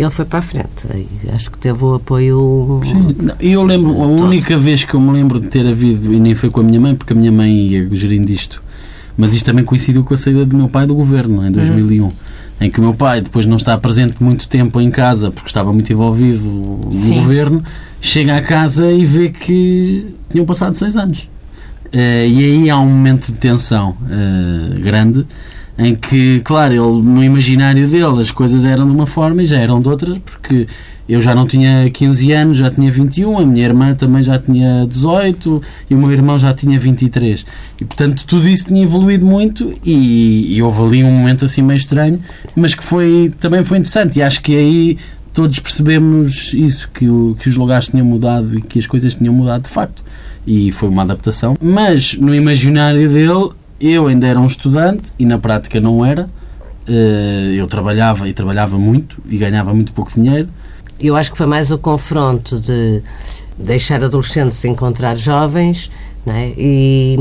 [0.01, 0.87] ele foi para a frente,
[1.35, 2.81] acho que teve o apoio.
[2.85, 6.35] Sim, eu lembro, a única vez que eu me lembro de ter havido, e nem
[6.35, 8.63] foi com a minha mãe, porque a minha mãe ia gerindo isto,
[9.17, 11.47] mas isto também coincidiu com a saída do meu pai do governo, Uhum.
[11.49, 12.11] em 2001,
[12.61, 15.49] em que o meu pai, depois de não estar presente muito tempo em casa, porque
[15.49, 17.17] estava muito envolvido no Sim.
[17.17, 17.63] governo,
[18.01, 21.29] chega à casa e vê que tinham passado seis anos.
[21.93, 25.27] Eh, e aí há um momento de tensão eh, grande
[25.79, 29.57] em que, claro, ele, no imaginário dele as coisas eram de uma forma e já
[29.59, 30.67] eram de outras, porque
[31.09, 34.87] eu já não tinha 15 anos, já tinha 21, a minha irmã também já tinha
[34.87, 37.45] 18 e o meu irmão já tinha 23.
[37.81, 41.77] E, portanto, tudo isso tinha evoluído muito e, e houve ali um momento assim meio
[41.79, 42.21] estranho,
[42.55, 44.99] mas que foi, também foi interessante e acho que aí
[45.33, 49.33] todos percebemos isso, que, o- que os lugares tinham mudado e que as coisas tinham
[49.35, 50.05] mudado de facto.
[50.47, 51.57] E foi uma adaptação.
[51.61, 53.51] Mas no imaginário dele,
[53.83, 56.31] eu ainda era um estudante e na prática não era.
[56.89, 60.49] Eh, Eu trabalhava e trabalhava muito e ganhava muito pouco dinheiro.
[61.01, 63.03] Eu acho que foi mais o confronto de
[63.59, 65.91] deixar adolescentes encontrar jovens,
[66.25, 66.53] não é?
[66.57, 67.19] E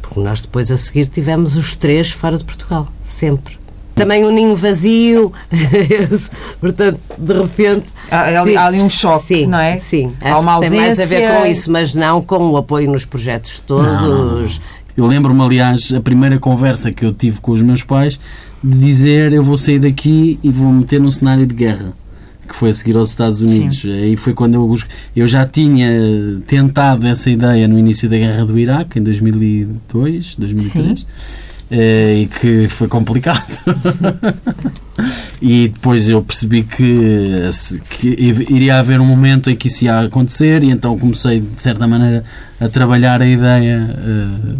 [0.00, 3.58] porque nós depois a seguir tivemos os três fora de Portugal, sempre.
[3.94, 5.32] Também um ninho vazio,
[6.60, 7.86] portanto, de repente.
[8.10, 9.76] Há, há ali, há ali um choque, sim, não é?
[9.76, 11.50] Sim, Há uma que tem mais a ver com ausência.
[11.52, 14.60] isso, mas não com o apoio nos projetos todos.
[14.96, 18.18] Eu lembro-me, aliás, a primeira conversa que eu tive com os meus pais
[18.62, 21.92] de dizer eu vou sair daqui e vou meter num cenário de guerra
[22.48, 23.82] que foi a seguir aos Estados Unidos.
[23.86, 24.78] Aí foi quando eu,
[25.16, 25.88] eu já tinha
[26.46, 31.00] tentado essa ideia no início da guerra do Iraque, em 2002, 2003.
[31.00, 31.04] eh,
[31.72, 33.46] E que foi complicado.
[35.40, 37.50] e depois eu percebi que,
[37.90, 38.08] que
[38.50, 42.24] iria haver um momento em que isso ia acontecer, e então comecei, de certa maneira,
[42.60, 43.96] a trabalhar a ideia.
[43.98, 44.56] eh,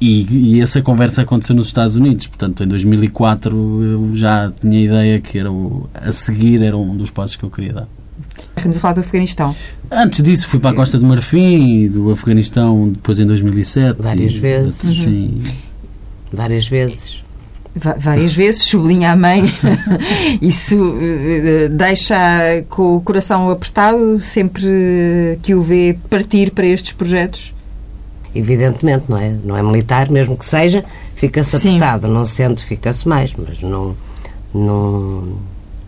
[0.00, 2.26] e, e essa conversa aconteceu nos Estados Unidos.
[2.26, 6.96] Portanto, em 2004 eu já tinha a ideia que era o, a seguir era um
[6.96, 7.88] dos passos que eu queria dar.
[8.56, 9.54] Estamos a falar do Afeganistão.
[9.90, 14.00] Antes disso fui para a Costa do Marfim do Afeganistão depois em 2007.
[14.00, 14.76] Várias e, vezes.
[14.76, 15.42] Sim.
[16.32, 17.22] Várias vezes.
[17.74, 19.42] Várias vezes, sublinha a mãe.
[20.42, 22.16] Isso eh, eh, deixa
[22.68, 27.54] com o coração apertado sempre que o vê partir para estes projetos.
[28.34, 29.34] Evidentemente, não é?
[29.44, 32.08] Não é militar, mesmo que seja, fica-se apertado.
[32.08, 33.96] Não sendo, fica-se mais, mas não.
[34.52, 35.36] não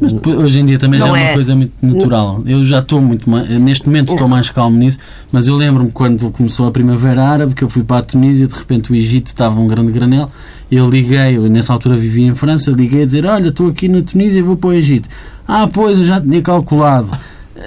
[0.02, 2.42] Mas depois, hoje em dia também já Não é uma é- coisa muito natural.
[2.44, 4.98] Eu já estou muito mais, neste momento estou mais calmo nisso,
[5.30, 8.54] mas eu lembro-me quando começou a Primavera Árabe que eu fui para a Tunísia, de
[8.54, 10.28] repente o Egito estava um grande granel.
[10.70, 14.02] Eu liguei, eu nessa altura vivia em França, liguei a dizer: Olha, estou aqui na
[14.02, 15.08] Tunísia e vou para o Egito.
[15.46, 17.08] Ah, pois, eu já tinha calculado.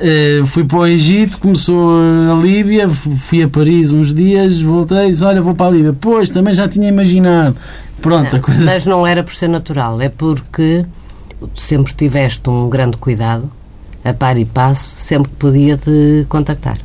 [0.01, 1.91] Eh, fui para o Egito, começou
[2.31, 5.71] a Líbia, fu- fui a Paris uns dias, voltei e disse: Olha, vou para a
[5.71, 5.95] Líbia.
[5.97, 7.55] Pois, também já tinha imaginado.
[8.01, 8.65] Pronto, a coisa.
[8.65, 10.83] Mas não era por ser natural, é porque
[11.55, 13.49] sempre tiveste um grande cuidado,
[14.03, 16.77] a par e passo, sempre que podia te contactar.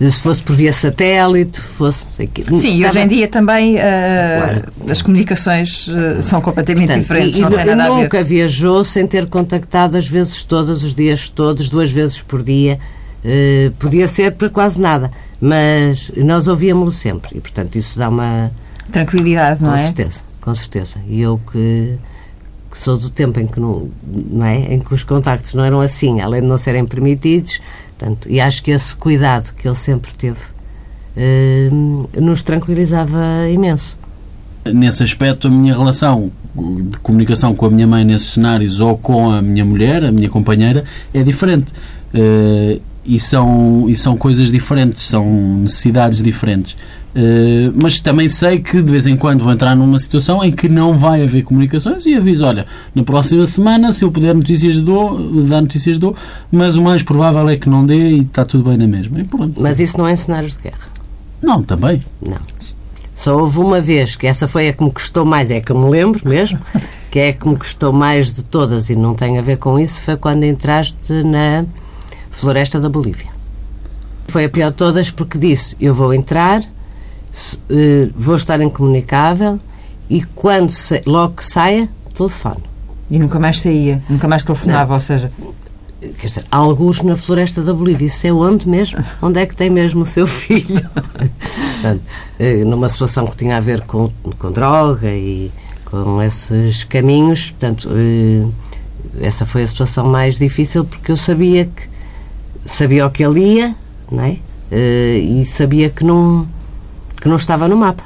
[0.00, 2.22] Se fosse por via satélite, fosse.
[2.24, 4.90] aqui- Sim, e hoje em dia também eh, Claro.
[4.90, 8.02] as comunicações eh, são completamente Portanto, diferentes, e, não tem nada a ver.
[8.02, 12.78] nunca viajou sem ter contactado as vezes todas, os dias todos, duas vezes por dia.
[13.24, 18.50] Eh, podia ser para quase nada, mas nós ouvíamos-lo sempre e, portanto, isso dá uma.
[18.92, 19.84] Tranquilidade, não com é?
[19.84, 20.96] certeza, com certeza.
[21.06, 21.94] E eu que,
[22.78, 24.74] sou do tempo em que, não, não é?
[24.74, 27.60] em que os contactos não eram assim, além de não serem permitidos,
[27.96, 30.40] portanto, e acho que esse cuidado que ele sempre teve
[31.16, 31.70] eh,
[32.20, 33.98] nos tranquilizava imenso.
[34.66, 39.30] nesse aspecto, a minha relação de comunicação com a minha mãe nesses cenários ou com
[39.30, 41.72] a minha mulher, a minha companheira, é diferente.
[42.12, 46.76] Eh, e, são, e são coisas diferentes, são necessidades diferentes.
[47.14, 50.68] Eh, mas também sei que de vez em quando vou entrar numa situação em que
[50.68, 55.16] não vai haver comunicações e aviso, olha, na próxima semana, se eu puder notícias dou,
[55.44, 56.16] dar notícias dou,
[56.50, 59.18] mas o mais provável é que não dê e está tudo bem na mesma.
[59.56, 60.88] Mas isso não é em cenários de guerra.
[61.40, 62.02] Não, também.
[62.20, 62.38] Não.
[63.14, 65.78] Só houve uma vez, que essa foi a que me custou mais, é que eu
[65.78, 66.58] me lembro mesmo,
[67.12, 69.78] que é a que me custou mais de todas e não tem a ver com
[69.78, 71.64] isso, foi quando entraste na
[72.34, 73.30] floresta da Bolívia.
[74.28, 76.62] Foi a pior de todas porque disse, eu vou entrar,
[77.70, 79.60] eh, vou estar incomunicável
[80.08, 80.72] e quando
[81.06, 82.62] logo que saia, telefono.
[83.10, 85.30] E nunca mais saía, nunca mais telefonava, ou seja,
[86.18, 88.06] Quer dizer, alguns na floresta da Bolívia.
[88.06, 89.02] Isso é onde mesmo?
[89.22, 90.86] Onde é que tem mesmo o seu filho?
[91.80, 92.02] Portanto,
[92.38, 95.50] eh, numa situação que tinha a ver com, com droga e
[95.84, 98.44] com esses caminhos, portanto, eh,
[99.20, 101.93] essa foi a situação mais difícil porque eu sabia que
[102.66, 103.74] sabia o que ele ia,
[104.10, 104.36] não é?
[104.70, 106.46] Eh, E sabia que não,
[107.20, 108.04] que não estava no mapa.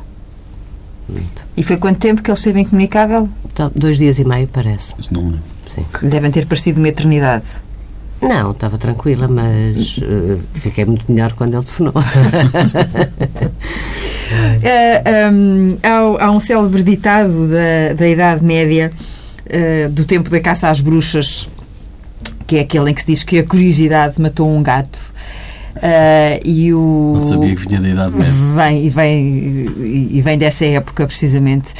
[1.06, 1.46] Pronto.
[1.56, 3.28] e foi quanto tempo que ele esteve incomunicável?
[3.50, 4.94] Então, dois dias e meio, parece.
[4.98, 5.40] Isso não lembro.
[5.70, 5.86] Sim.
[6.06, 7.46] Devem ter parecido uma eternidade.
[8.20, 11.94] Não, estava tranquila, mas eh, fiquei muito melhor quando ele telefonou.
[14.62, 18.92] É, hum, há, há um célebre ditado da, da Idade Média,
[19.46, 21.48] eh, do tempo da caça às bruxas,
[22.48, 24.98] que é aquele em que se diz que a curiosidade matou um gato.
[25.80, 28.32] Eh, e o, Não sabia que vinha da Idade Média.
[28.56, 31.72] Vem, e, vem, e- vem dessa época, precisamente,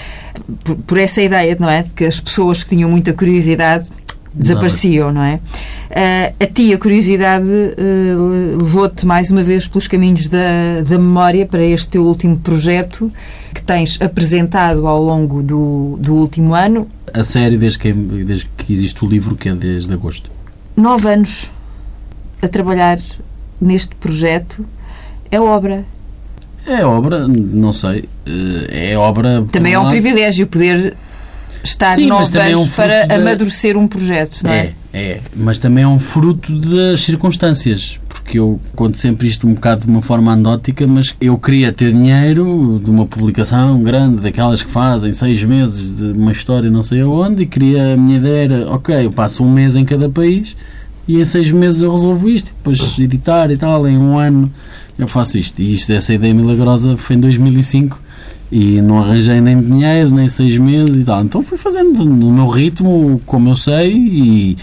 [0.62, 1.82] por, por essa ideia, não é?
[1.82, 3.88] De que as pessoas que tinham muita curiosidade
[4.32, 5.40] desapareciam, não é?
[5.90, 8.14] Ah, a ti, a curiosidade eh,
[8.56, 13.10] levou-te mais uma vez pelos caminhos da, da memória para este teu último projeto
[13.54, 16.86] que tens apresentado ao longo do, do último ano.
[17.12, 20.30] A série, desde que, desde que existe o livro, que é desde agosto.
[20.78, 21.50] Nove anos
[22.40, 22.98] a trabalhar
[23.60, 24.64] neste projeto.
[25.30, 25.84] É obra.
[26.66, 28.08] É obra, não sei.
[28.26, 29.44] eh, É obra.
[29.50, 30.94] Também é um lado- privilégio poder
[31.64, 34.74] estar Sim, nove também é um anos para da- amadurecer um projeto, não é?
[34.92, 39.54] É, é, mas também é um fruto das circunstâncias, porque eu conto sempre isto um
[39.54, 44.62] bocado de uma forma anedótica, mas eu queria ter dinheiro de uma publicação grande, daquelas
[44.62, 48.44] que fazem seis meses de uma história não sei aonde, e queria, a minha ideia
[48.44, 50.54] era, ok, eu passo um mês em cada país
[51.06, 54.52] e em seis meses eu resolvo isto, e depois editar e tal, em um ano
[54.98, 55.62] eu faço isto.
[55.62, 57.98] E isto, essa ideia milagrosa foi em 2005
[58.52, 61.22] e não arranjei nem dinheiro, nem seis meses e tal.
[61.22, 64.56] Então fui fazendo no meu ritmo, como eu sei, e,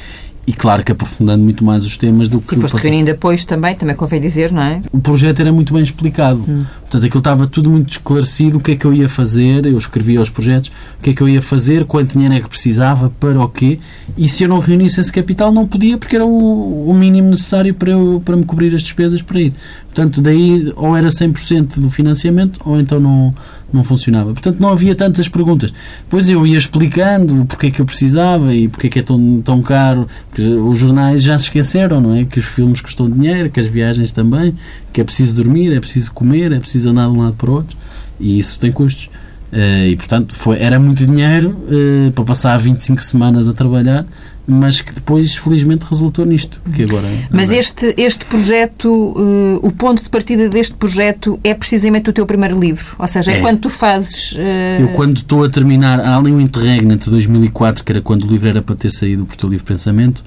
[0.47, 2.83] e claro que aprofundando muito mais os temas do que Se foste passado.
[2.83, 4.81] reunindo apoios também, também convém dizer, não é?
[4.91, 6.45] O projeto era muito bem explicado.
[6.81, 10.21] Portanto, aquilo estava tudo muito esclarecido, o que é que eu ia fazer, eu escrevia
[10.21, 13.41] os projetos, o que é que eu ia fazer, quanto dinheiro é que precisava, para
[13.41, 13.79] o quê,
[14.15, 17.73] e se eu não reunisse esse capital não podia, porque era o, o mínimo necessário
[17.73, 19.53] para, eu, para me cobrir as despesas para ir.
[19.85, 23.33] Portanto, daí ou era 100% do financiamento ou então não,
[23.73, 24.31] não funcionava.
[24.31, 25.73] Portanto, não havia tantas perguntas.
[26.03, 29.41] Depois eu ia explicando porque é que eu precisava e porque é que é tão,
[29.41, 30.07] tão caro.
[30.29, 32.25] Porque os jornais já se esqueceram, não é?
[32.25, 34.55] Que os filmes custam dinheiro, que as viagens também,
[34.93, 37.53] que é preciso dormir, é preciso comer, é preciso andar de um lado para o
[37.53, 37.77] outro
[38.19, 39.09] e isso tem custos.
[39.51, 44.05] Eh, e portanto foi, era muito dinheiro eh, para passar 25 semanas a trabalhar,
[44.47, 46.61] mas que depois felizmente resultou nisto.
[46.73, 51.53] Que agora, Mas agora- este, este projeto, eh, o ponto de partida deste projeto é
[51.53, 52.95] precisamente o teu primeiro livro.
[52.99, 53.41] Ou seja, é, É.
[53.41, 54.35] quando tu fazes.
[54.37, 58.23] eh, Eu, quando estou a terminar, há ali um interregno entre 2004, que era quando
[58.23, 60.23] o livro era para ter saído por teu livre pensamento.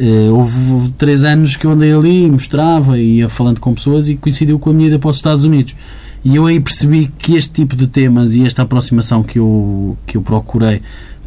[0.00, 4.08] eh, houve, houve três anos que eu andei ali, mostrava e ia falando com pessoas
[4.08, 5.76] e coincidiu com a minha ida para os Estados Unidos.
[6.24, 10.16] E eu aí percebi que este tipo de temas e esta aproximação que eu, que
[10.16, 10.80] eu procurei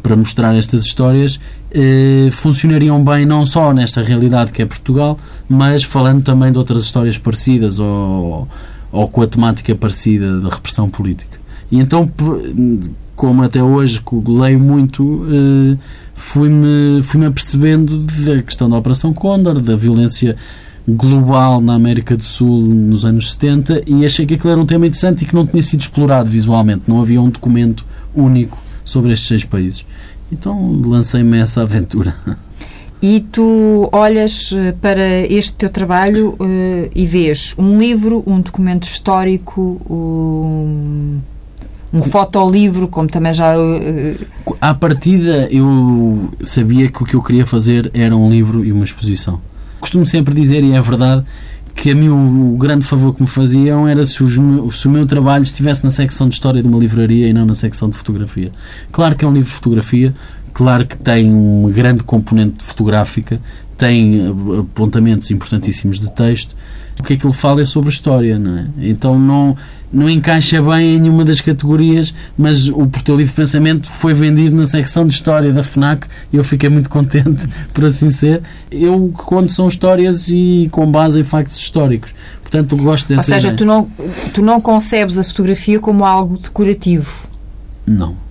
[0.06, 1.40] para mostrar estas histórias
[1.72, 6.82] eh, funcionariam bem não só nesta realidade que é Portugal, mas falando também de outras
[6.82, 8.46] histórias parecidas ou,
[8.92, 11.40] ou com a temática parecida da repressão política.
[11.72, 12.08] E então,
[13.16, 15.76] como até hoje leio muito, eh,
[16.14, 20.36] fui-me fui-me apercebendo da questão da Operação Condor, da violência
[20.86, 24.86] global na América do Sul nos anos 70 e achei que aquilo era um tema
[24.86, 26.82] interessante e que não tinha sido explorado visualmente.
[26.86, 29.84] Não havia um documento único sobre estes seis países.
[30.32, 32.14] Então lancei-me a essa aventura.
[33.02, 38.84] E tu olhas eh, para este teu trabalho eh, e vês um livro, um documento
[38.84, 41.18] histórico, um,
[41.92, 43.54] um fotolivro, como também já.
[43.54, 44.16] eh,
[44.62, 48.84] À partida, eu sabia que o que eu queria fazer era um livro e uma
[48.84, 49.40] exposição.
[49.78, 51.22] Costumo sempre dizer, e é verdade,
[51.76, 55.06] que a mim o, grande favor que me faziam era se, meu- se o meu
[55.06, 58.50] trabalho estivesse na secção de História de uma livraria e não na secção de Fotografia.
[58.90, 60.14] Claro que é um livro de fotografia,
[60.54, 63.40] claro que tem uma grande componente fotográfica,
[63.76, 66.56] tem eh, apontamentos importantíssimos de texto.
[66.98, 68.66] O que é que ele fala é sobre história, não é?
[68.78, 69.54] Então não,
[69.92, 74.56] não encaixa bem em nenhuma das categorias, mas o Por Teu Livre Pensamento foi vendido
[74.56, 78.42] na secção de História da FNAC e eu fiquei muito contente por assim ser.
[78.70, 82.14] Eu conto são histórias e com base em factos históricos.
[82.42, 83.56] Portanto, gosto ou dessa seja, ideia.
[83.56, 83.88] tu não,
[84.32, 87.26] tu não concebes a fotografia como algo decorativo.
[87.86, 88.25] Não.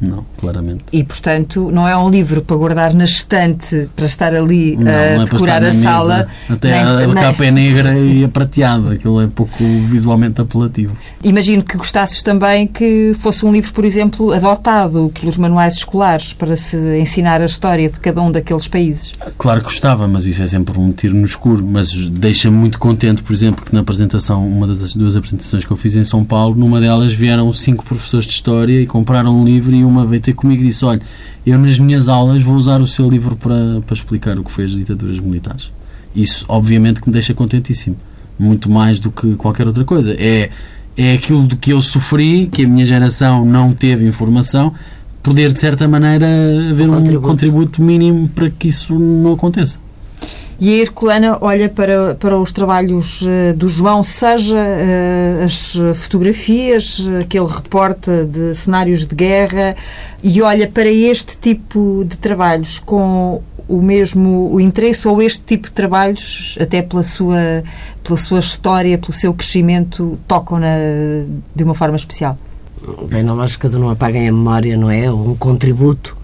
[0.00, 0.84] Não, claramente.
[0.92, 4.94] E, portanto, não é um livro para guardar na estante, para estar ali Não, a
[4.94, 6.16] é para decorar estar a sala.
[6.18, 6.28] mesa.
[6.50, 8.92] Até nem- a, a nem- capa é negra e a prateada.
[8.92, 9.56] Aquilo é pouco
[9.88, 10.96] visualmente apelativo.
[11.24, 16.54] Imagino que gostasses também que fosse um livro, por exemplo, adotado pelos manuais escolares para
[16.54, 19.12] se ensinar a história de cada um daqueles países.
[19.36, 21.66] Claro que gostava, mas isso é sempre um tiro no escuro.
[21.66, 25.76] Mas deixa-me muito contente, por exemplo, que na apresentação, uma das duas apresentações que eu
[25.76, 29.74] fiz em São Paulo, numa delas vieram cinco professores de História e compraram um livro
[29.74, 31.00] e uma veio ter comigo e disse, olha,
[31.46, 34.64] eu nas minhas aulas vou usar o seu livro para, para explicar o que foi
[34.64, 35.70] as ditaduras militares.
[36.14, 37.96] Isso, obviamente, que me deixa contentíssimo.
[38.38, 40.14] Muito mais do que qualquer outra coisa.
[40.18, 40.50] É,
[40.96, 44.72] é aquilo do que eu sofri, que a minha geração não teve informação,
[45.22, 46.26] poder, de certa maneira,
[46.70, 47.28] haver um contributo.
[47.28, 49.78] contributo mínimo para que isso não aconteça.
[50.60, 57.00] E a Herculana olha para, para os trabalhos eh, do João, seja eh, as fotografias
[57.28, 59.76] que ele reporta de cenários de guerra,
[60.20, 65.68] e olha para este tipo de trabalhos com o mesmo o interesse ou este tipo
[65.68, 67.62] de trabalhos, até pela sua,
[68.02, 70.74] pela sua história, pelo seu crescimento, tocam-na
[71.54, 72.36] de uma forma especial.
[73.08, 75.12] Bem, na lógica de não apaguem a memória, não é?
[75.12, 76.17] Um contributo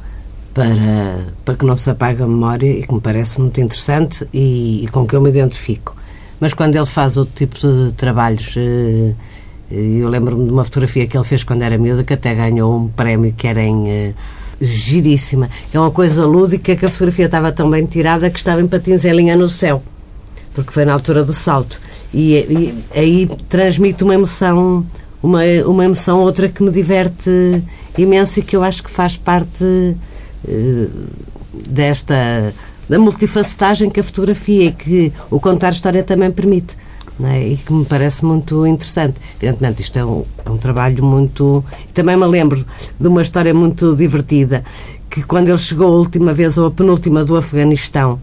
[0.54, 4.84] para, para que não se apague a memória e que me parece muito interessante e,
[4.84, 5.96] e com que eu me identifico.
[6.40, 9.12] Mas quando ele faz outro tipo de trabalhos, eh,
[9.70, 12.76] eh, eu lembro-me de uma fotografia que ele fez quando era miúda, que até ganhou
[12.76, 13.90] um prémio que era em.
[13.90, 14.14] eh,
[14.60, 15.50] giríssima.
[15.72, 19.04] É uma coisa lúdica que a fotografia estava tão bem tirada que estava em patins
[19.04, 19.82] em linha no céu
[20.54, 21.80] porque foi na altura do salto.
[22.12, 24.86] E, e aí transmite uma emoção,
[25.22, 27.62] uma, uma emoção outra que me diverte
[27.98, 29.96] imenso e que eu acho que faz parte
[31.66, 32.52] desta
[32.88, 36.76] da multifacetagem que a fotografia e que o contar história também permite.
[37.22, 37.48] é?
[37.48, 39.20] E que me parece muito interessante.
[39.40, 41.64] Evidentemente, isto é um, é um trabalho muito.
[41.92, 42.64] Também me lembro
[42.98, 44.64] de uma história muito divertida
[45.08, 48.20] que, quando ele chegou a última vez, ou a penúltima do Afeganistão,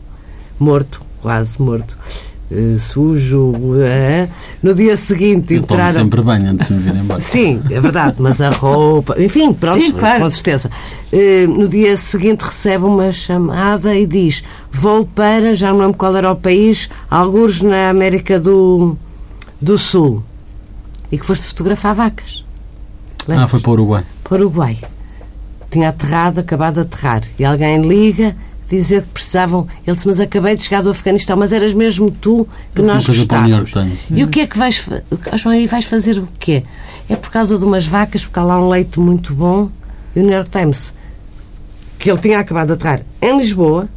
[0.60, 2.31] morto, quase morto, eh,
[2.80, 4.28] sujo, eh,
[4.62, 5.94] no dia seguinte Eu tomo entraram.
[5.94, 7.20] sempre bem antes de me vir embora.
[7.24, 10.22] Sim, é verdade, mas a roupa, enfim, pronto, Sim, claro.
[10.22, 10.70] com certeza.
[11.12, 16.16] Eh, no dia seguinte recebe uma chamada e diz: Vou para, já não lembro qual
[16.16, 18.98] era o país, alguns na América do,
[19.62, 20.24] do Sul.
[21.12, 22.46] E que foste fotografar vacas.
[23.22, 23.52] Ah, Lembras?
[23.52, 24.04] foi para o Uruguai.
[24.24, 24.78] para o Uruguai.
[25.70, 27.22] Tinha aterrado, acabado de aterrar.
[27.40, 28.36] E alguém liga
[28.78, 29.68] dizer que precisavam.
[29.86, 33.72] Ele disse: Mas acabei de chegar do Afeganistão, mas eras mesmo tu que nós gostávamos.
[34.20, 34.84] E o que é que vais,
[35.36, 36.64] João, e vais fazer o quê?
[37.10, 39.70] É por causa de umas vacas, porque há lá um leite muito bom.
[40.16, 40.94] E o New York Times,
[41.98, 43.88] que ele tinha acabado de aterrar em Lisboa,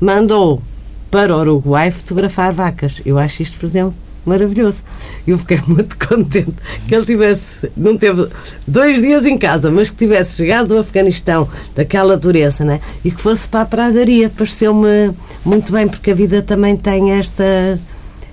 [0.00, 0.62] mandou
[1.10, 3.00] para o Uruguai fotografar vacas.
[3.04, 3.94] Eu acho isto, por exemplo,
[4.28, 4.84] maravilhoso.
[5.26, 6.54] Eu fiquei muito contente
[6.86, 8.28] que ele tivesse, não teve
[8.66, 12.80] dois dias em casa, mas que tivesse chegado do Afeganistão, daquela dureza, né?
[13.04, 14.28] e que fosse para a pradaria.
[14.28, 15.14] Pareceu-me
[15.44, 17.78] muito bem, porque a vida também tem esta,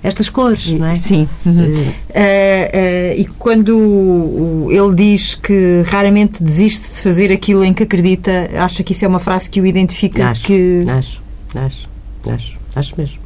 [0.02, 0.94] estas cores, não é?
[0.94, 1.28] Sim.
[1.44, 1.92] Uhum.
[2.10, 8.50] Eh, eh, e quando ele diz que raramente desiste de fazer aquilo em que acredita,
[8.56, 10.28] acha que isso é uma frase que o identifica?
[10.28, 10.84] Acho, que...
[10.88, 11.22] acho,
[11.54, 11.88] acho,
[12.30, 13.25] acho, acho mesmo.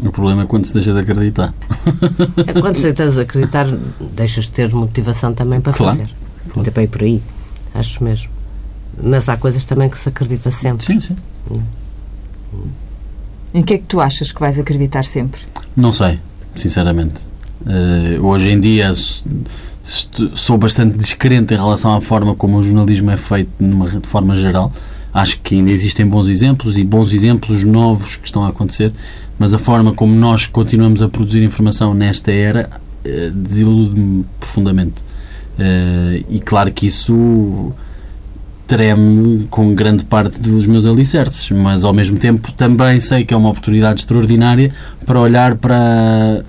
[0.00, 1.52] O problema é quando se deixa de acreditar.
[2.46, 3.66] É Quando se tentas acreditar,
[4.14, 6.10] deixas de ter motivação também para Claro, fazer.
[6.52, 6.70] claro.
[6.70, 7.20] Também por aí,
[7.74, 8.28] acho mesmo.
[9.02, 10.84] Mas há coisas também que se acredita sempre.
[10.86, 11.16] Sim, sim.
[13.54, 15.40] Em que é que tu achas que vais acreditar sempre?
[15.76, 16.18] Não sei,
[16.54, 17.26] sinceramente.
[17.66, 18.92] Eh, hoje em dia
[20.34, 24.36] sou bastante descrente em relação à forma como o jornalismo é feito numa, de forma
[24.36, 24.70] geral.
[25.12, 28.92] Acho que ainda existem bons exemplos e bons exemplos novos que estão a acontecer,
[29.38, 32.68] mas a forma como nós continuamos a produzir informação nesta era
[33.04, 35.02] eh, desilude-me profundamente.
[35.58, 37.72] Eh, e claro que isso
[38.66, 43.36] treme com grande parte dos meus alicerces, mas ao mesmo tempo também sei que é
[43.36, 44.70] uma oportunidade extraordinária
[45.06, 46.44] para olhar para,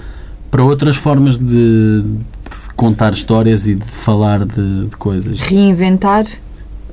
[0.52, 1.45] para outras formas de,
[2.04, 5.39] de contar histórias e de falar de, de coisas.
[5.39, 6.26] Reinventar?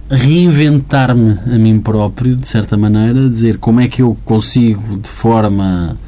[0.09, 5.99] Reinventar-me a mim próprio, de certa maneira, dizer como é que eu consigo, de forma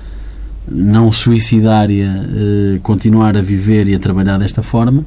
[0.70, 5.04] não suicidária, eh, continuar a viver e a trabalhar desta forma,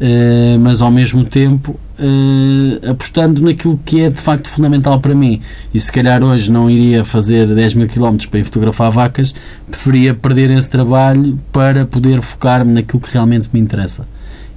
[0.00, 5.40] eh, mas ao mesmo tempo eh, apostando naquilo que é de facto fundamental para mim.
[5.72, 9.32] E se calhar hoje não iria fazer 10 mil quilómetros para ir fotografar vacas,
[9.70, 14.04] preferia perder esse trabalho para poder focar-me naquilo que realmente me interessa.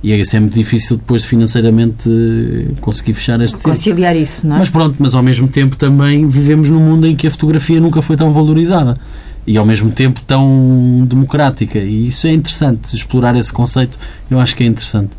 [0.04, 3.72] E isso é muito difícil depois de financeiramente eh, conseguir fechar este ciclo.
[3.74, 4.60] Conciliar isso, não é?
[4.60, 8.02] Mas pronto, mas ao mesmo tempo também vivemos num mundo em que a fotografia nunca
[8.02, 8.98] foi tão valorizada
[9.46, 13.98] e ao mesmo tempo tão democrática e isso é interessante, explorar esse conceito
[14.30, 15.12] eu acho que é interessante.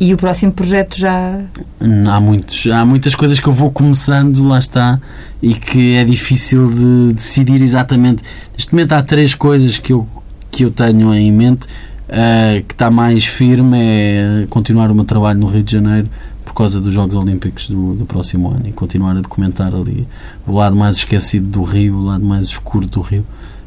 [0.00, 1.40] E o próximo projeto já.
[1.80, 5.00] Há, muitos, há muitas coisas que eu vou começando, lá está,
[5.42, 8.22] e que é difícil de decidir exatamente.
[8.52, 10.06] Neste momento há três coisas que eu,
[10.52, 11.66] que eu tenho em mente.
[12.08, 16.08] Uh, que está mais firme é continuar o meu trabalho no Rio de Janeiro
[16.42, 20.08] por causa dos Jogos Olímpicos do, do próximo ano e continuar a documentar ali
[20.46, 23.26] o lado mais esquecido do Rio, o lado mais escuro do Rio,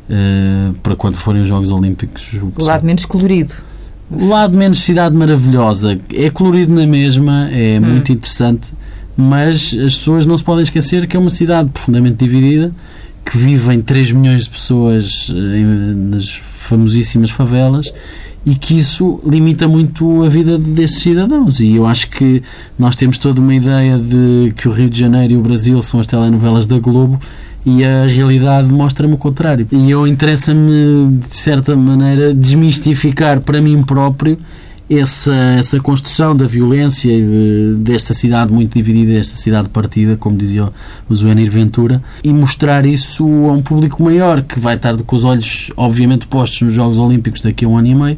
[0.10, 2.34] uh, para quando forem os Jogos Olímpicos.
[2.34, 3.54] O, o lado menos colorido.
[4.10, 6.00] O lado menos cidade maravilhosa.
[6.12, 7.86] É colorido na mesma, é hum.
[7.86, 8.74] muito interessante,
[9.16, 12.74] mas as pessoas não se podem esquecer que é uma cidade profundamente dividida,
[13.24, 17.94] que vivem 3 milhões de pessoas eh, nas famosíssimas favelas
[18.46, 21.60] e que isso limita muito a vida destes cidadãos.
[21.60, 22.42] E eu acho que
[22.78, 26.00] nós temos toda uma ideia de que o Rio de Janeiro e o Brasil são
[26.00, 27.20] as telenovelas da Globo
[27.66, 29.68] e a realidade mostra-me o contrário.
[29.72, 34.38] E eu interessa-me, de certa maneira, desmistificar para mim próprio
[35.00, 40.70] essa, essa construção da violência de, desta cidade muito dividida, desta cidade partida, como dizia
[41.08, 45.24] o Zuenir Ventura, e mostrar isso a um público maior, que vai estar com os
[45.24, 48.18] olhos, obviamente, postos nos Jogos Olímpicos daqui a um ano e meio,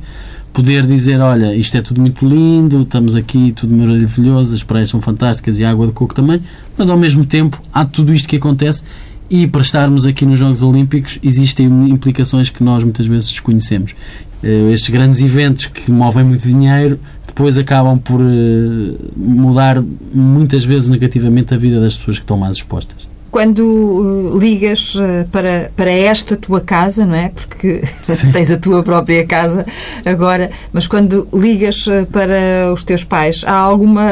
[0.52, 5.02] poder dizer, olha, isto é tudo muito lindo, estamos aqui, tudo maravilhoso, as praias são
[5.02, 6.42] fantásticas e a água de coco também,
[6.78, 8.84] mas ao mesmo tempo há tudo isto que acontece
[9.30, 13.96] e para estarmos aqui nos Jogos Olímpicos existem implicações que nós muitas vezes desconhecemos.
[14.44, 19.82] Eh, estes grandes eventos que movem muito dinheiro depois acabam por eh, mudar
[20.14, 24.94] muitas vezes negativamente a vida das pessoas que estão mais expostas quando ligas
[25.32, 27.30] para, para esta tua casa, não é?
[27.30, 27.82] Porque
[28.32, 29.66] tens a tua própria casa
[30.06, 34.08] agora, mas quando ligas para os teus pais, há alguma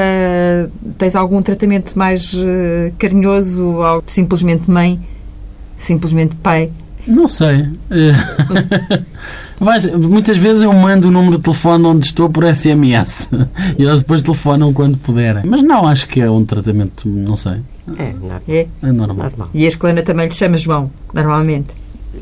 [0.98, 2.36] tens algum tratamento mais
[2.98, 5.00] carinhoso ou simplesmente mãe,
[5.78, 6.72] simplesmente pai?
[7.06, 7.70] Não sei.
[9.62, 13.30] Vai, muitas vezes eu mando o número de telefone onde estou por SMS
[13.78, 15.44] e eles depois telefonam quando puderem.
[15.46, 17.62] Mas não, acho que é um tratamento, não sei.
[17.96, 18.16] É,
[18.52, 18.68] é?
[18.82, 19.28] é normal.
[19.30, 19.50] normal.
[19.54, 21.70] E a escolana também lhe chama João, normalmente?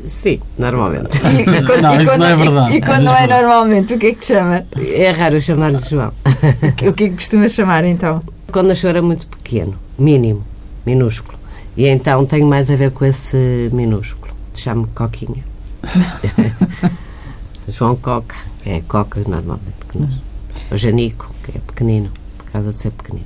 [0.04, 1.08] Sim, normalmente.
[1.40, 2.74] E, quando, não, isso não é verdade.
[2.74, 4.66] E, e quando não é normalmente, o que é que te chama?
[4.76, 6.12] É raro chamar-lhe João.
[6.86, 8.20] o que é que costuma chamar então?
[8.52, 10.44] Quando nasceu era muito pequeno, mínimo,
[10.84, 11.38] minúsculo.
[11.74, 14.34] E então tenho mais a ver com esse minúsculo.
[14.52, 15.42] Chamo-me Coquinha.
[17.80, 20.10] João Coca, é Coca normalmente que nós.
[20.70, 23.24] O Janico, que é pequenino, por causa de ser pequenino.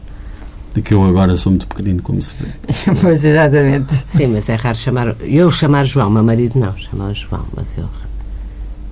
[0.72, 2.46] De que eu agora sou muito pequenino, como se vê.
[3.02, 3.92] pois, exatamente.
[4.16, 5.16] Sim, mas é raro chamar.
[5.22, 7.88] Eu chamar João, meu marido não, chama João, mas eu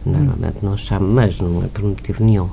[0.04, 2.48] normalmente não chamo, mas não é por motivo nenhum.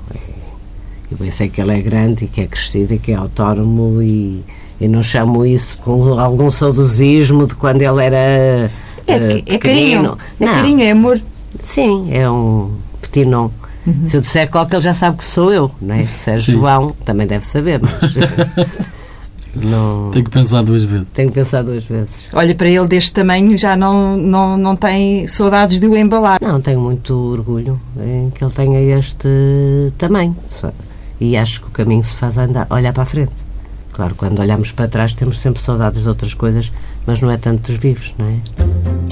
[1.10, 4.44] Eu pensei que ele é grande e que é crescido e que é autónomo e,
[4.80, 8.16] e não chamo isso com algum saudosismo de quando ele era.
[8.16, 8.70] É,
[9.08, 10.16] uh, é carinho.
[10.38, 11.20] É carinho, é amor.
[11.58, 12.70] Sim, é um
[13.10, 13.50] petinon.
[13.86, 14.04] Uhum.
[14.04, 16.06] Se eu disser Coca, ele já sabe que sou eu, não é?
[16.06, 16.52] Se é Sim.
[16.52, 18.14] João, também deve saber, mas.
[19.56, 20.10] não...
[20.10, 21.06] Tenho que pensar duas vezes.
[21.12, 22.28] Tenho que pensar duas vezes.
[22.32, 26.38] Olha, para ele deste tamanho já não, não, não tem saudades de o embalar.
[26.42, 29.28] Não, tenho muito orgulho em que ele tenha este
[29.96, 30.36] tamanho.
[31.18, 33.50] E acho que o caminho se faz andar, olhar para a frente.
[33.92, 36.70] Claro, quando olhamos para trás temos sempre saudades de outras coisas,
[37.06, 39.09] mas não é tanto dos vivos, não é?